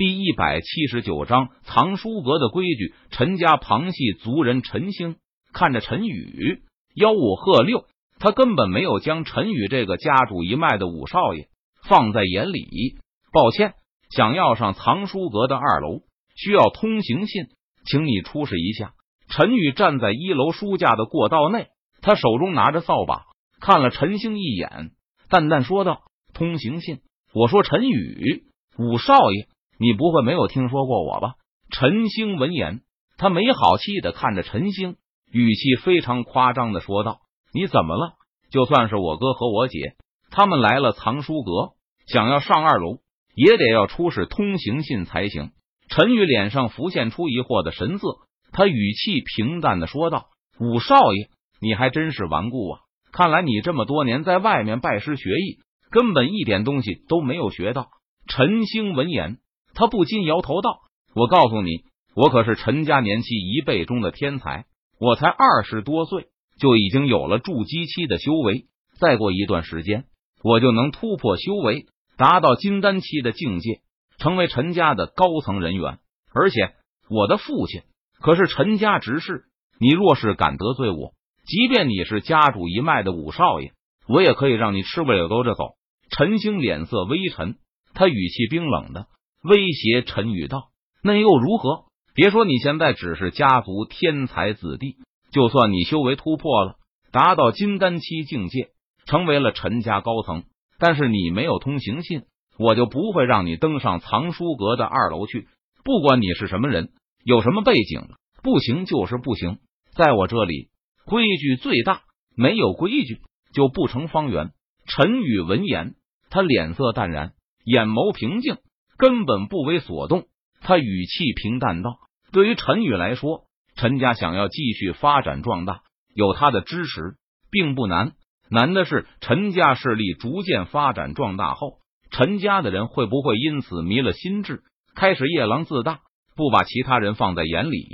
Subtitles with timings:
[0.00, 2.94] 第一百七十九章藏书阁的规矩。
[3.10, 5.16] 陈家旁系族人陈兴
[5.52, 6.62] 看着陈宇
[6.96, 7.84] 吆五喝六，
[8.18, 11.48] 他根本没有将陈宇这个家主一脉的五少爷
[11.86, 12.96] 放在眼里。
[13.30, 13.74] 抱歉，
[14.08, 16.00] 想要上藏书阁的二楼，
[16.34, 17.48] 需要通行信，
[17.84, 18.94] 请你出示一下。
[19.28, 21.66] 陈宇站在一楼书架的过道内，
[22.00, 23.24] 他手中拿着扫把，
[23.60, 24.92] 看了陈兴一眼，
[25.28, 26.00] 淡淡说道
[26.32, 27.00] ：“通行信。”
[27.34, 28.44] 我说：“陈宇
[28.78, 29.46] 五少爷。”
[29.80, 31.36] 你不会没有听说过我吧？
[31.70, 32.82] 陈星闻言，
[33.16, 34.96] 他没好气的看着陈星，
[35.32, 37.20] 语气非常夸张的说道
[37.54, 38.12] ：“你怎么了？
[38.50, 39.94] 就算是我哥和我姐
[40.30, 41.72] 他们来了藏书阁，
[42.06, 42.98] 想要上二楼，
[43.34, 45.52] 也得要出示通行信才行。”
[45.88, 48.18] 陈宇脸上浮现出疑惑的神色，
[48.52, 50.26] 他语气平淡的说道
[50.60, 52.80] ：“五少爷，你还真是顽固啊！
[53.12, 55.58] 看来你这么多年在外面拜师学艺，
[55.90, 57.88] 根本一点东西都没有学到。”
[58.28, 59.38] 陈星闻言。
[59.74, 60.80] 他不禁摇头道
[61.14, 61.84] ：“我告诉你，
[62.14, 64.66] 我可是陈家年期一辈中的天才。
[64.98, 66.26] 我才二十多岁，
[66.58, 68.66] 就已经有了筑基期的修为。
[68.98, 70.04] 再过一段时间，
[70.42, 73.80] 我就能突破修为，达到金丹期的境界，
[74.18, 75.98] 成为陈家的高层人员。
[76.34, 76.74] 而且，
[77.08, 77.82] 我的父亲
[78.20, 79.44] 可是陈家执事。
[79.78, 81.14] 你若是敢得罪我，
[81.46, 83.72] 即便你是家主一脉的五少爷，
[84.06, 85.76] 我也可以让你吃不了兜着走。”
[86.10, 87.56] 陈星脸色微沉，
[87.94, 89.06] 他语气冰冷的。
[89.42, 90.68] 威胁陈宇道
[91.02, 91.84] ：“那又如何？
[92.14, 94.96] 别说你现在只是家族天才子弟，
[95.32, 96.76] 就算你修为突破了，
[97.10, 98.68] 达到金丹期境界，
[99.06, 100.44] 成为了陈家高层，
[100.78, 102.24] 但是你没有通行信，
[102.58, 105.48] 我就不会让你登上藏书阁的二楼去。
[105.84, 106.90] 不管你是什么人，
[107.24, 108.08] 有什么背景，
[108.42, 109.58] 不行就是不行。
[109.94, 110.68] 在我这里，
[111.06, 112.02] 规矩最大，
[112.36, 113.20] 没有规矩
[113.54, 114.50] 就不成方圆。”
[114.86, 115.94] 陈宇闻言，
[116.28, 117.32] 他脸色淡然，
[117.64, 118.58] 眼眸平静。
[119.00, 120.26] 根本不为所动，
[120.60, 121.96] 他语气平淡道
[122.32, 125.80] ：“对于陈宇来说，陈家想要继续发展壮大，
[126.14, 127.14] 有他的支持
[127.50, 128.12] 并不难，
[128.50, 131.78] 难的是陈家势力逐渐发展壮大后，
[132.10, 136.00] 陈家的人会不会因此迷了心智，开始夜郎自大，
[136.36, 137.86] 不把其他人放在眼里，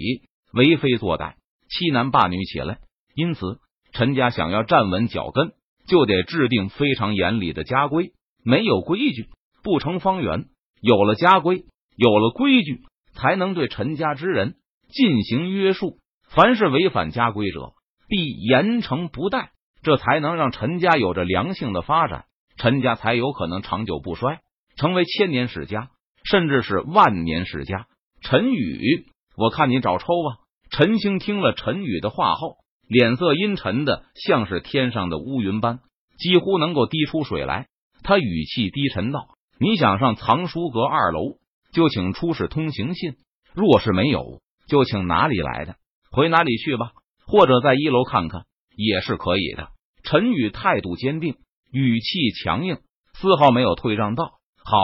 [0.52, 1.34] 为非作歹，
[1.68, 2.78] 欺男霸女起来。
[3.14, 3.60] 因此，
[3.92, 5.52] 陈家想要站稳脚跟，
[5.86, 8.10] 就得制定非常严厉的家规，
[8.42, 9.28] 没有规矩
[9.62, 10.46] 不成方圆。”
[10.80, 11.64] 有了家规，
[11.96, 12.82] 有了规矩，
[13.14, 14.56] 才能对陈家之人
[14.88, 15.98] 进行约束。
[16.28, 17.72] 凡是违反家规者，
[18.08, 19.50] 必严惩不贷。
[19.82, 22.24] 这才能让陈家有着良性的发展，
[22.56, 24.40] 陈家才有可能长久不衰，
[24.76, 25.90] 成为千年世家，
[26.24, 27.86] 甚至是万年世家。
[28.20, 29.06] 陈宇，
[29.36, 30.42] 我看你找抽吧。
[30.70, 32.56] 陈兴听了陈宇的话后，
[32.88, 35.78] 脸色阴沉的像是天上的乌云般，
[36.18, 37.68] 几乎能够滴出水来。
[38.02, 39.35] 他语气低沉道。
[39.58, 41.38] 你想上藏书阁二楼，
[41.72, 43.12] 就请出示通行信；
[43.54, 45.76] 若是没有，就请哪里来的
[46.10, 46.92] 回哪里去吧。
[47.26, 48.44] 或者在一楼看看
[48.76, 49.70] 也是可以的。
[50.04, 51.36] 陈宇态度坚定，
[51.72, 52.78] 语气强硬，
[53.14, 54.14] 丝毫没有退让。
[54.14, 54.78] 道：“好，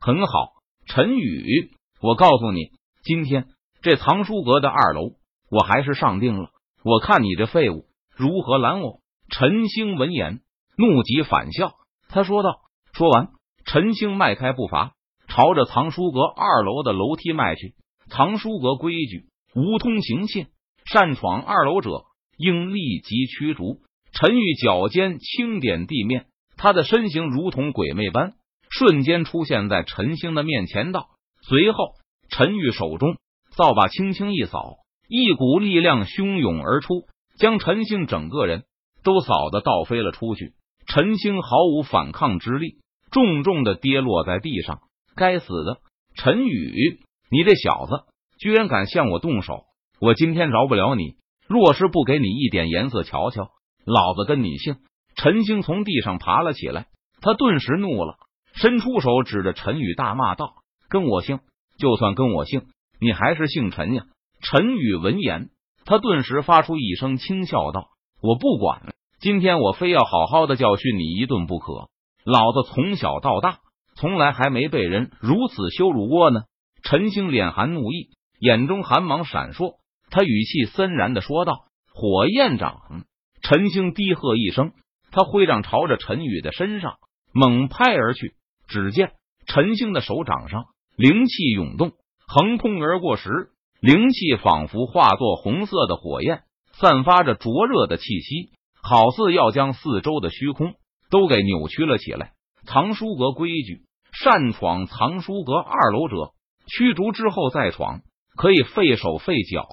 [0.00, 0.52] 很好。”
[0.86, 2.70] 陈宇，我告诉你，
[3.02, 3.48] 今天
[3.82, 5.14] 这藏书阁的二楼，
[5.50, 6.50] 我还是上定了。
[6.84, 9.00] 我看你这废物如何拦我？
[9.30, 10.40] 陈兴闻言，
[10.76, 11.72] 怒极反笑，
[12.08, 12.60] 他说道
[12.92, 13.30] ：“说完。”
[13.64, 14.92] 陈兴迈开步伐，
[15.28, 17.74] 朝着藏书阁二楼的楼梯迈去。
[18.08, 20.48] 藏书阁规矩：无通行信，
[20.84, 22.04] 擅闯二楼者
[22.36, 23.80] 应立即驱逐。
[24.12, 26.26] 陈玉脚尖轻点地面，
[26.56, 28.32] 他的身形如同鬼魅般，
[28.68, 30.90] 瞬间出现在陈兴的面前。
[30.90, 31.10] 道，
[31.42, 31.92] 随后
[32.28, 33.16] 陈玉手中
[33.56, 34.78] 扫把轻轻一扫，
[35.08, 37.04] 一股力量汹涌而出，
[37.38, 38.64] 将陈兴整个人
[39.04, 40.54] 都扫得倒飞了出去。
[40.86, 42.78] 陈兴毫无反抗之力。
[43.10, 44.80] 重重的跌落在地上。
[45.16, 45.78] 该死的
[46.14, 47.00] 陈宇，
[47.30, 48.04] 你这小子
[48.38, 49.64] 居然敢向我动手！
[50.00, 51.16] 我今天饶不了你！
[51.46, 53.50] 若是不给你一点颜色瞧瞧，
[53.84, 54.76] 老子跟你姓！
[55.16, 56.86] 陈星从地上爬了起来，
[57.20, 58.14] 他顿时怒了，
[58.54, 60.54] 伸出手指着陈宇大骂道
[60.88, 61.40] ：“跟我姓！
[61.76, 62.62] 就算跟我姓，
[63.00, 64.04] 你还是姓陈呀！”
[64.40, 65.50] 陈宇闻言，
[65.84, 67.88] 他顿时发出一声轻笑道
[68.22, 71.89] ：“我不管，今天我非要好好的教训你一顿不可！”
[72.24, 73.58] 老子从小到大，
[73.94, 76.42] 从来还没被人如此羞辱过呢！
[76.82, 79.76] 陈兴脸含怒意，眼中寒芒闪烁，
[80.10, 83.04] 他语气森然的说道：“火焰掌！”
[83.42, 84.72] 陈兴低喝一声，
[85.10, 86.98] 他挥掌朝着陈宇的身上
[87.32, 88.34] 猛拍而去。
[88.68, 89.12] 只见
[89.46, 91.92] 陈兴的手掌上灵气涌动，
[92.26, 93.50] 横空而过时，
[93.80, 98.50] 灵气仿佛化作红色的火焰，散发着灼热的气息，
[98.82, 100.74] 好似要将四周的虚空。
[101.10, 102.32] 都给扭曲了起来。
[102.66, 106.32] 藏书阁规矩：擅闯藏书阁二楼者，
[106.66, 108.00] 驱逐之后再闯，
[108.36, 109.66] 可以费手费脚。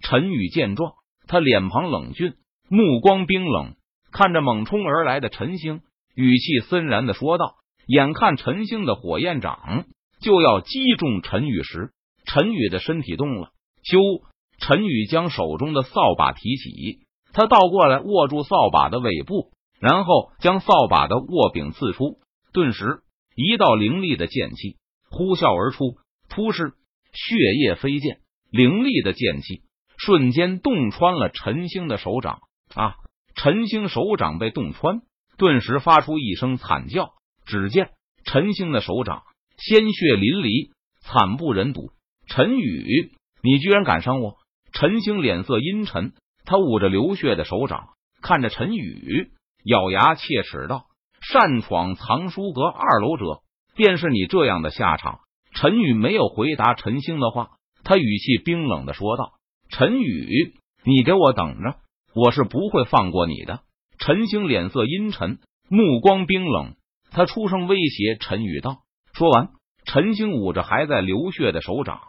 [0.00, 0.92] 陈宇见状，
[1.26, 2.34] 他脸庞冷峻，
[2.68, 3.76] 目光冰冷，
[4.12, 5.80] 看着猛冲而来的陈星，
[6.14, 7.54] 语气森然的说道
[7.88, 9.86] ：“眼看陈星的火焰掌
[10.20, 11.92] 就要击中陈宇时，
[12.26, 13.50] 陈宇的身体动了。
[13.82, 14.22] 咻！
[14.58, 17.00] 陈宇将手中的扫把提起，
[17.32, 19.50] 他倒过来握住扫把的尾部，
[19.84, 22.18] 然后将扫把的握柄刺出。
[22.54, 23.02] 顿时，
[23.36, 24.78] 一道凌厉的剑气
[25.10, 25.98] 呼啸而出，
[26.30, 26.72] 突施
[27.12, 28.20] 血液飞溅，
[28.50, 29.60] 凌厉的剑气
[29.98, 32.38] 瞬间洞穿了陈星的手掌。
[32.74, 32.94] 啊！
[33.34, 35.02] 陈星手掌被洞穿，
[35.36, 37.10] 顿时发出一声惨叫。
[37.44, 37.90] 只见
[38.24, 39.22] 陈星的手掌
[39.58, 40.70] 鲜血淋漓，
[41.00, 41.90] 惨不忍睹。
[42.26, 44.38] 陈宇，你居然敢伤我！
[44.72, 46.14] 陈星脸色阴沉，
[46.46, 47.90] 他捂着流血的手掌，
[48.22, 49.30] 看着陈宇，
[49.64, 50.84] 咬牙切齿道
[51.20, 53.40] ：“擅闯藏书阁二楼者，
[53.74, 55.20] 便是你这样的下场。”
[55.56, 57.50] 陈宇没有回答陈星的话，
[57.82, 59.32] 他语气冰冷的说道
[59.70, 61.76] ：“陈宇，你给我等着，
[62.14, 63.60] 我是不会放过你的。”
[63.98, 65.38] 陈星脸色阴沉，
[65.68, 66.74] 目光冰冷，
[67.10, 68.78] 他出声威胁陈宇道
[69.14, 69.50] ：“说完，
[69.86, 72.00] 陈星捂着还在流血的手掌，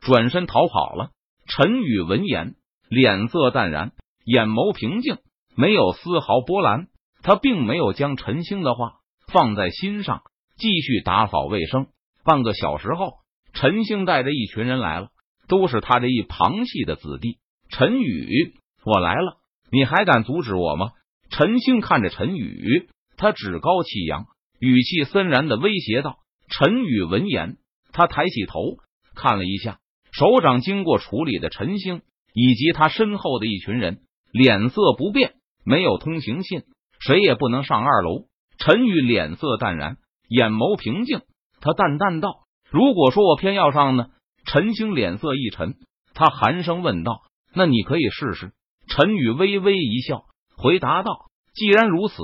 [0.00, 1.10] 转身逃跑了。”
[1.46, 2.54] 陈宇闻言，
[2.88, 3.92] 脸色淡然，
[4.24, 5.18] 眼眸平静，
[5.56, 6.86] 没有丝毫波澜。
[7.24, 8.98] 他并没有将陈星的话
[9.32, 10.22] 放在心上，
[10.58, 11.86] 继续打扫卫生。
[12.22, 13.14] 半个小时后，
[13.54, 15.08] 陈星带着一群人来了，
[15.48, 17.38] 都是他这一旁系的子弟。
[17.70, 18.52] 陈宇，
[18.84, 19.38] 我来了，
[19.72, 20.90] 你还敢阻止我吗？
[21.30, 24.26] 陈星看着陈宇，他趾高气扬，
[24.60, 26.18] 语气森然的威胁道。
[26.50, 27.56] 陈宇闻言，
[27.92, 28.60] 他抬起头
[29.14, 29.78] 看了一下。
[30.12, 32.02] 手掌经过处理的陈星
[32.34, 35.34] 以及他身后的一群人脸色不变，
[35.64, 36.62] 没有通行信，
[37.06, 38.24] 谁也不能上二楼。
[38.58, 39.98] 陈宇脸色淡然，
[40.28, 41.20] 眼眸平静，
[41.60, 44.06] 他淡淡道：“如果说我偏要上呢？”
[44.46, 45.74] 陈星脸色一沉，
[46.14, 47.22] 他寒声问道
[47.54, 48.52] ：“那你可以试试。”
[48.88, 50.24] 陈宇微微一笑，
[50.56, 52.14] 回答道：“既然如此，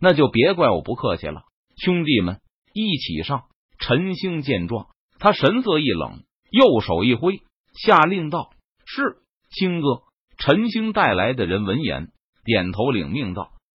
[0.00, 1.42] 那就别怪我不客气了。
[1.76, 2.40] 兄弟们，
[2.74, 3.44] 一起上！”
[3.78, 4.88] 陈星见状，
[5.18, 6.22] 他神色一冷。
[6.50, 7.42] 右手一挥，
[7.74, 8.50] 下令道
[8.84, 9.18] ：“是，
[9.50, 10.02] 星哥。”
[10.38, 12.08] 陈星带来的人闻言
[12.44, 13.50] 点头领命道：“